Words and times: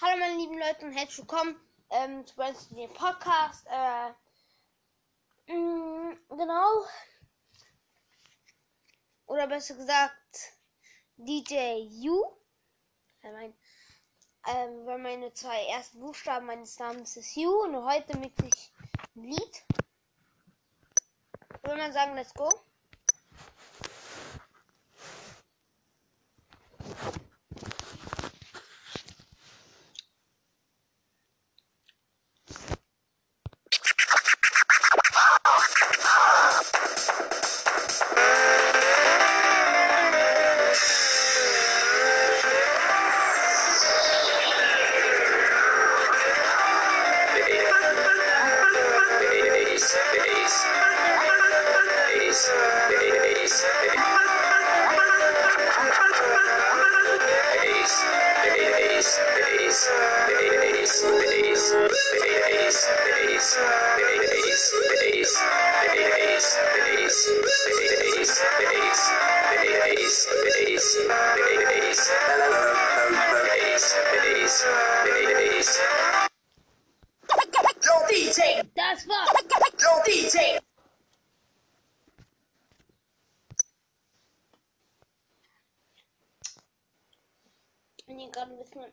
Hallo 0.00 0.16
meine 0.16 0.36
lieben 0.36 0.56
Leute 0.56 0.86
und 0.86 0.92
herzlich 0.92 1.18
willkommen 1.18 1.56
ähm, 1.90 2.24
zu 2.24 2.36
dem 2.72 2.94
Podcast. 2.94 3.66
Äh, 3.66 4.10
mh, 5.52 6.16
genau. 6.28 6.84
Oder 9.26 9.48
besser 9.48 9.74
gesagt 9.74 10.52
DJ 11.16 11.88
U. 12.08 12.32
Weil, 13.22 13.32
mein, 13.32 13.54
ähm, 14.46 14.86
weil 14.86 14.98
meine 14.98 15.32
zwei 15.32 15.64
ersten 15.64 15.98
Buchstaben 15.98 16.46
meines 16.46 16.78
Namens 16.78 17.16
ist 17.16 17.36
U 17.36 17.64
und 17.64 17.84
heute 17.84 18.16
mixe 18.18 18.46
ich 18.46 18.72
ein 19.16 19.24
Lied. 19.24 19.64
Würde 21.64 21.76
man 21.76 21.92
sagen, 21.92 22.14
let's 22.14 22.32
go. 22.34 22.48
DJ! 78.38 78.62
Das 78.74 79.08
war. 79.08 79.26
Yo, 79.80 80.02
DJ! 80.06 80.58
Wenn 88.06 88.20
ihr 88.20 88.30
gerade 88.30 88.52
ein 88.52 88.58
bisschen 88.58 88.92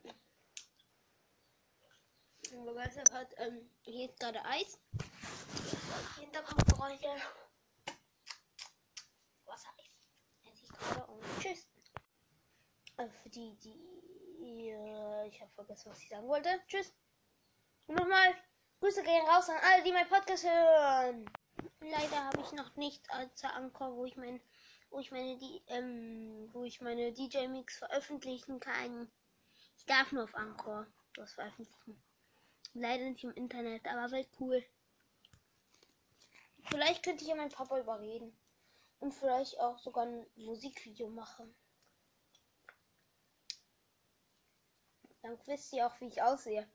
begeistert 2.66 3.12
hat, 3.12 3.34
ähm, 3.38 3.70
hier 3.84 4.10
ist 4.10 4.20
gerade 4.20 4.44
Eis. 4.46 4.80
Hintergrundgeräusche. 6.20 7.16
Wassereis. 9.46 9.92
Esse 10.44 10.64
ich 10.64 10.70
gerade 10.70 11.06
und 11.06 11.24
tschüss. 11.40 11.68
Also 12.98 13.14
für 13.22 13.30
die, 13.30 13.56
die. 13.58 14.70
Äh, 14.70 15.28
ich 15.28 15.40
habe 15.40 15.52
vergessen, 15.54 15.92
was 15.92 16.02
ich 16.02 16.10
sagen 16.10 16.28
wollte. 16.28 16.50
Tschüss. 16.68 16.92
Und 17.88 17.96
nochmal, 17.96 18.34
Grüße 18.86 19.02
gehen 19.02 19.26
raus 19.26 19.50
an 19.50 19.58
alle, 19.64 19.82
die 19.82 19.92
meinen 19.92 20.08
Podcast 20.08 20.44
hören. 20.44 21.26
Leider 21.80 22.24
habe 22.24 22.40
ich 22.42 22.52
noch 22.52 22.76
nicht 22.76 23.10
als 23.10 23.44
Anchor, 23.44 23.96
wo 23.96 24.06
ich 24.06 24.16
mein, 24.16 24.40
wo 24.92 25.00
ich 25.00 25.10
meine, 25.10 25.40
die, 25.40 25.64
ähm, 25.70 26.48
wo 26.54 26.64
ich 26.66 26.82
meine 26.82 27.12
DJ 27.12 27.48
Mix 27.48 27.80
veröffentlichen 27.80 28.60
kann. 28.60 29.12
Ich 29.76 29.88
darf 29.88 30.12
nur 30.12 30.26
auf 30.26 30.36
Anchor 30.36 30.86
was 31.18 31.34
veröffentlichen. 31.34 32.00
Leider 32.76 33.06
nicht 33.06 33.24
im 33.24 33.32
Internet, 33.32 33.88
aber 33.88 34.12
wäre 34.12 34.28
cool. 34.40 34.64
Vielleicht 36.70 37.02
könnte 37.04 37.24
ich 37.24 37.30
ja 37.30 37.36
meinen 37.36 37.50
Papa 37.50 37.80
überreden. 37.80 38.38
Und 39.00 39.16
vielleicht 39.16 39.60
auch 39.62 39.80
sogar 39.80 40.06
ein 40.06 40.28
Musikvideo 40.36 41.10
machen. 41.10 41.56
Dann 45.24 45.40
wisst 45.48 45.74
ihr 45.74 45.88
auch, 45.88 46.00
wie 46.02 46.08
ich 46.08 46.22
aussehe. 46.22 46.70